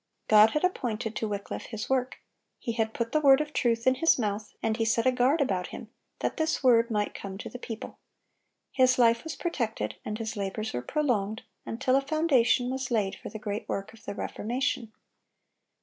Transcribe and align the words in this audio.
God 0.27 0.49
had 0.53 0.63
appointed 0.63 1.15
to 1.17 1.27
Wycliffe 1.27 1.67
his 1.67 1.87
work. 1.87 2.17
He 2.57 2.71
had 2.71 2.91
put 2.91 3.11
the 3.11 3.19
word 3.19 3.39
of 3.39 3.53
truth 3.53 3.85
in 3.85 3.93
his 3.93 4.17
mouth, 4.17 4.55
and 4.63 4.77
He 4.77 4.83
set 4.83 5.05
a 5.05 5.11
guard 5.11 5.41
about 5.41 5.67
him 5.67 5.91
that 6.21 6.37
this 6.37 6.63
word 6.63 6.89
might 6.89 7.13
come 7.13 7.37
to 7.37 7.49
the 7.51 7.59
people. 7.59 7.99
His 8.71 8.97
life 8.97 9.23
was 9.23 9.35
protected, 9.35 9.97
and 10.03 10.17
his 10.17 10.35
labors 10.35 10.73
were 10.73 10.81
prolonged, 10.81 11.43
until 11.67 11.95
a 11.95 12.01
foundation 12.01 12.71
was 12.71 12.89
laid 12.89 13.13
for 13.15 13.29
the 13.29 13.37
great 13.37 13.69
work 13.69 13.93
of 13.93 14.03
the 14.05 14.15
Reformation. 14.15 14.91